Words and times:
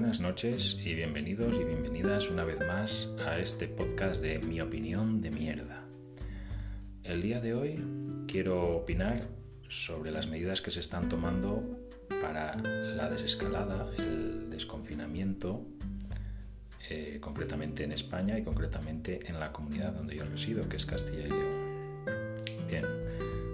noches 0.00 0.80
y 0.82 0.94
bienvenidos 0.94 1.54
y 1.54 1.64
bienvenidas 1.64 2.30
una 2.30 2.44
vez 2.44 2.60
más 2.60 3.10
a 3.26 3.38
este 3.38 3.68
podcast 3.68 4.22
de 4.22 4.38
Mi 4.38 4.58
opinión 4.62 5.20
de 5.20 5.30
mierda. 5.30 5.84
El 7.04 7.20
día 7.20 7.40
de 7.42 7.52
hoy 7.52 7.84
quiero 8.26 8.74
opinar 8.74 9.28
sobre 9.68 10.10
las 10.10 10.28
medidas 10.28 10.62
que 10.62 10.70
se 10.70 10.80
están 10.80 11.10
tomando 11.10 11.78
para 12.22 12.56
la 12.56 13.10
desescalada, 13.10 13.90
el 13.98 14.48
desconfinamiento, 14.48 15.66
eh, 16.88 17.18
concretamente 17.20 17.84
en 17.84 17.92
España 17.92 18.38
y 18.38 18.44
concretamente 18.44 19.20
en 19.28 19.38
la 19.38 19.52
comunidad 19.52 19.92
donde 19.92 20.16
yo 20.16 20.24
resido, 20.24 20.66
que 20.70 20.76
es 20.76 20.86
Castilla 20.86 21.26
y 21.26 21.28
León. 21.28 22.04
Bien, 22.66 22.86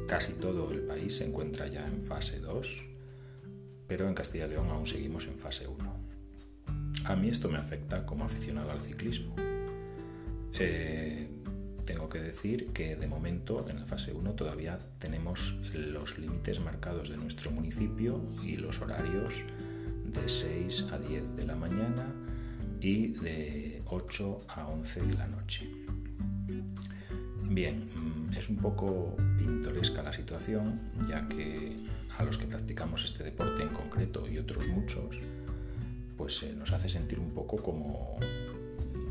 casi 0.07 0.35
todo 0.35 0.71
el 0.71 0.83
país 0.83 1.17
se 1.17 1.27
encuentra 1.27 1.67
ya 1.67 1.85
en 1.85 2.01
fase 2.01 2.39
2, 2.39 2.87
pero 3.89 4.07
en 4.07 4.15
Castilla 4.15 4.47
y 4.47 4.51
León 4.51 4.69
aún 4.71 4.87
seguimos 4.87 5.27
en 5.27 5.37
fase 5.37 5.67
1. 5.67 6.18
A 7.05 7.17
mí 7.17 7.29
esto 7.29 7.49
me 7.49 7.59
afecta 7.59 8.05
como 8.05 8.25
aficionado 8.25 8.71
al 8.71 8.81
ciclismo. 8.81 9.35
Eh, 10.55 11.31
tengo 11.85 12.09
que 12.09 12.19
decir 12.19 12.73
que 12.73 12.97
de 12.97 13.07
momento 13.07 13.67
en 13.69 13.81
la 13.81 13.87
fase 13.87 14.13
1 14.13 14.33
todavía 14.33 14.79
tenemos 14.99 15.59
los 15.73 16.19
límites 16.19 16.61
marcados 16.61 17.09
de 17.09 17.17
nuestro 17.17 17.51
municipio 17.51 18.21
y 18.45 18.57
los 18.57 18.81
horarios 18.83 19.43
de 20.05 20.29
6 20.29 20.89
a 20.93 20.99
10 20.99 21.37
de 21.37 21.47
la 21.47 21.55
mañana 21.55 22.13
y 22.81 23.09
de 23.09 23.83
8 23.87 24.41
a 24.49 24.67
11 24.67 25.03
de 25.03 25.15
la 25.15 25.29
noche. 25.29 25.71
Bien, 27.43 27.89
mm, 27.95 28.35
es 28.35 28.49
un 28.51 28.57
poco 28.57 29.17
pintoresca 29.39 30.03
la 30.03 30.13
situación, 30.13 30.93
ya 31.09 31.27
que 31.29 31.75
a 32.19 32.23
los 32.23 32.37
que 32.37 32.47
practicamos 32.47 33.05
este 33.05 33.25
deporte 33.25 33.63
en 33.63 33.71
concreto 33.71 34.29
y 34.29 34.39
otros 34.39 34.69
muchos, 34.69 35.23
pues 36.19 36.43
eh, 36.43 36.53
nos 36.55 36.73
hace 36.73 36.89
sentir 36.89 37.21
un 37.21 37.31
poco 37.31 37.57
como 37.57 38.19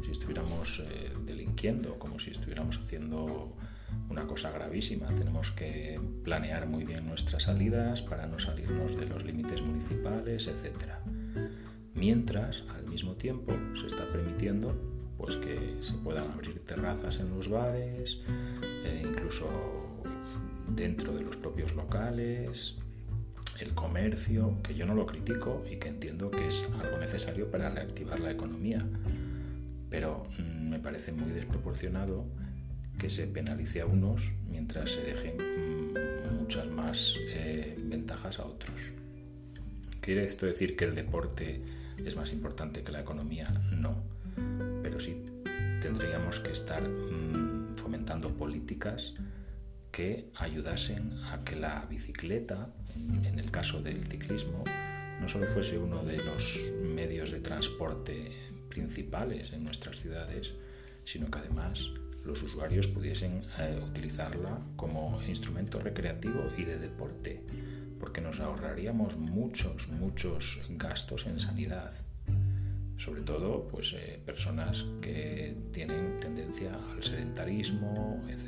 si 0.03 0.11
estuviéramos 0.11 0.83
eh, 0.85 1.11
delinquiendo, 1.25 1.97
como 1.97 2.19
si 2.19 2.31
estuviéramos 2.31 2.77
haciendo 2.77 3.55
una 4.09 4.27
cosa 4.27 4.51
gravísima. 4.51 5.07
Tenemos 5.07 5.51
que 5.51 5.99
planear 6.23 6.67
muy 6.67 6.83
bien 6.83 7.07
nuestras 7.07 7.43
salidas 7.43 8.01
para 8.01 8.27
no 8.27 8.37
salirnos 8.37 8.95
de 8.97 9.05
los 9.05 9.23
límites 9.23 9.61
municipales, 9.61 10.47
etc. 10.47 10.91
Mientras, 11.95 12.63
al 12.75 12.85
mismo 12.85 13.15
tiempo, 13.15 13.53
se 13.73 13.87
está 13.87 14.07
permitiendo 14.11 14.75
pues, 15.17 15.37
que 15.37 15.77
se 15.81 15.93
puedan 15.93 16.29
abrir 16.31 16.59
terrazas 16.63 17.19
en 17.19 17.29
los 17.31 17.49
bares, 17.49 18.19
e 18.85 19.01
incluso 19.03 19.49
dentro 20.67 21.13
de 21.13 21.21
los 21.21 21.37
propios 21.37 21.73
locales, 21.73 22.75
el 23.59 23.73
comercio, 23.73 24.61
que 24.63 24.75
yo 24.75 24.85
no 24.85 24.93
lo 24.93 25.05
critico 25.05 25.63
y 25.69 25.77
que 25.77 25.89
entiendo 25.89 26.29
que 26.29 26.47
es 26.47 26.67
algo 26.79 26.97
necesario 26.97 27.49
para 27.49 27.69
reactivar 27.69 28.19
la 28.19 28.31
economía. 28.31 28.79
Pero 29.89 30.27
mm, 30.37 30.69
me 30.69 30.79
parece 30.79 31.11
muy 31.11 31.31
desproporcionado 31.31 32.25
que 32.97 33.09
se 33.09 33.27
penalice 33.27 33.81
a 33.81 33.85
unos 33.85 34.31
mientras 34.49 34.91
se 34.91 35.01
dejen 35.01 35.37
mm, 35.37 36.39
muchas 36.39 36.67
más 36.67 37.15
eh, 37.29 37.77
ventajas 37.83 38.39
a 38.39 38.45
otros. 38.45 38.91
¿Quiere 40.01 40.25
esto 40.25 40.45
decir 40.45 40.75
que 40.75 40.85
el 40.85 40.95
deporte 40.95 41.61
es 41.97 42.15
más 42.15 42.31
importante 42.31 42.83
que 42.83 42.91
la 42.91 43.01
economía? 43.01 43.47
No. 43.71 43.95
Pero 44.81 44.99
sí 44.99 45.23
tendríamos 45.81 46.39
que 46.39 46.51
estar 46.51 46.81
mm, 46.87 47.75
fomentando 47.75 48.29
políticas 48.29 49.13
que 49.97 50.29
ayudasen 50.35 51.11
a 51.31 51.43
que 51.43 51.55
la 51.55 51.87
bicicleta, 51.89 52.69
en 53.23 53.39
el 53.39 53.49
caso 53.49 53.81
del 53.81 54.05
ciclismo, 54.05 54.63
no 55.19 55.27
solo 55.27 55.47
fuese 55.47 55.79
uno 55.79 56.03
de 56.03 56.17
los 56.17 56.71
medios 56.83 57.31
de 57.31 57.39
transporte 57.39 58.31
principales 58.69 59.53
en 59.53 59.63
nuestras 59.63 59.99
ciudades, 59.99 60.53
sino 61.03 61.31
que 61.31 61.39
además 61.39 61.93
los 62.23 62.43
usuarios 62.43 62.85
pudiesen 62.85 63.41
eh, 63.57 63.81
utilizarla 63.83 64.61
como 64.75 65.19
instrumento 65.23 65.79
recreativo 65.79 66.43
y 66.55 66.63
de 66.63 66.77
deporte, 66.77 67.41
porque 67.99 68.21
nos 68.21 68.39
ahorraríamos 68.39 69.17
muchos, 69.17 69.87
muchos 69.87 70.59
gastos 70.69 71.25
en 71.25 71.39
sanidad, 71.39 71.91
sobre 72.97 73.23
todo 73.23 73.67
pues, 73.67 73.93
eh, 73.93 74.21
personas 74.23 74.85
que 75.01 75.57
tienen 75.73 76.19
tendencia 76.19 76.77
al 76.91 77.01
sedentarismo, 77.01 78.23
etc. 78.29 78.46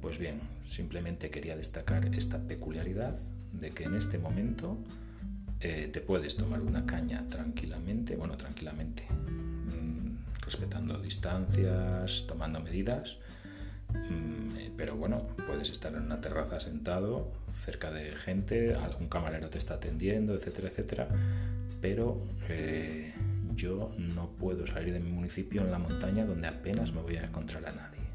Pues 0.00 0.18
bien, 0.18 0.40
simplemente 0.68 1.30
quería 1.30 1.56
destacar 1.56 2.14
esta 2.14 2.38
peculiaridad 2.38 3.18
de 3.52 3.70
que 3.70 3.84
en 3.84 3.96
este 3.96 4.18
momento 4.18 4.78
eh, 5.60 5.90
te 5.92 6.00
puedes 6.00 6.36
tomar 6.36 6.60
una 6.60 6.86
caña 6.86 7.26
tranquilamente, 7.28 8.14
bueno, 8.14 8.36
tranquilamente, 8.36 9.04
mm, 9.10 10.40
respetando 10.44 10.98
distancias, 10.98 12.26
tomando 12.28 12.60
medidas, 12.60 13.16
mm, 13.92 14.56
eh, 14.56 14.72
pero 14.76 14.94
bueno, 14.94 15.26
puedes 15.48 15.70
estar 15.70 15.92
en 15.94 16.02
una 16.02 16.20
terraza 16.20 16.60
sentado, 16.60 17.32
cerca 17.52 17.90
de 17.90 18.12
gente, 18.12 18.74
algún 18.74 19.08
camarero 19.08 19.50
te 19.50 19.58
está 19.58 19.74
atendiendo, 19.74 20.34
etcétera, 20.34 20.68
etcétera, 20.68 21.08
pero 21.80 22.24
eh, 22.48 23.14
yo 23.56 23.92
no 23.98 24.30
puedo 24.38 24.64
salir 24.68 24.92
de 24.92 25.00
mi 25.00 25.10
municipio 25.10 25.62
en 25.62 25.72
la 25.72 25.78
montaña 25.80 26.24
donde 26.24 26.46
apenas 26.46 26.92
me 26.92 27.02
voy 27.02 27.16
a 27.16 27.24
encontrar 27.24 27.66
a 27.66 27.72
nadie 27.72 28.07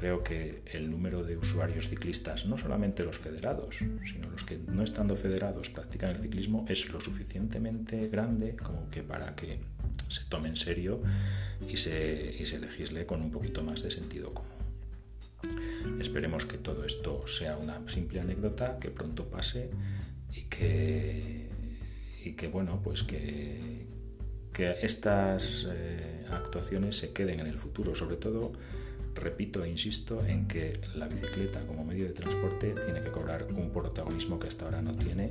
creo 0.00 0.24
que 0.24 0.62
el 0.72 0.90
número 0.90 1.22
de 1.22 1.36
usuarios 1.36 1.90
ciclistas, 1.90 2.46
no 2.46 2.56
solamente 2.56 3.04
los 3.04 3.18
federados, 3.18 3.76
sino 3.76 4.30
los 4.30 4.44
que 4.44 4.56
no 4.56 4.82
estando 4.82 5.14
federados 5.14 5.68
practican 5.68 6.10
el 6.10 6.22
ciclismo, 6.22 6.64
es 6.70 6.88
lo 6.88 7.02
suficientemente 7.02 8.08
grande 8.08 8.56
como 8.56 8.88
que 8.88 9.02
para 9.02 9.36
que 9.36 9.58
se 10.08 10.24
tome 10.24 10.48
en 10.48 10.56
serio 10.56 11.02
y 11.68 11.76
se, 11.76 12.34
y 12.38 12.46
se 12.46 12.58
legisle 12.58 13.04
con 13.04 13.20
un 13.20 13.30
poquito 13.30 13.62
más 13.62 13.82
de 13.82 13.90
sentido 13.90 14.32
común. 14.32 16.00
Esperemos 16.00 16.46
que 16.46 16.56
todo 16.56 16.86
esto 16.86 17.26
sea 17.28 17.58
una 17.58 17.82
simple 17.90 18.20
anécdota, 18.20 18.78
que 18.78 18.90
pronto 18.90 19.26
pase 19.28 19.68
y 20.32 20.44
que, 20.44 21.46
y 22.24 22.32
que 22.32 22.48
bueno, 22.48 22.80
pues 22.82 23.02
que, 23.02 23.88
estas 24.82 25.66
eh, 25.70 26.26
actuaciones 26.30 26.98
se 26.98 27.14
queden 27.14 27.40
en 27.40 27.46
el 27.46 27.56
futuro, 27.56 27.94
sobre 27.94 28.16
todo 28.16 28.52
repito 29.14 29.64
e 29.64 29.68
insisto 29.68 30.24
en 30.24 30.46
que 30.46 30.80
la 30.94 31.08
bicicleta 31.08 31.60
como 31.66 31.84
medio 31.84 32.06
de 32.06 32.12
transporte 32.12 32.74
tiene 32.84 33.00
que 33.02 33.10
cobrar 33.10 33.46
un 33.52 33.70
protagonismo 33.70 34.38
que 34.38 34.48
hasta 34.48 34.64
ahora 34.64 34.82
no 34.82 34.94
tiene 34.94 35.30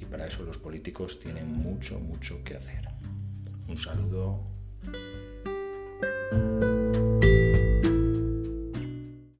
y 0.00 0.04
para 0.04 0.26
eso 0.26 0.42
los 0.44 0.58
políticos 0.58 1.20
tienen 1.20 1.50
mucho, 1.50 1.98
mucho 2.00 2.42
que 2.44 2.56
hacer. 2.56 2.88
Un 3.68 3.78
saludo. 3.78 4.40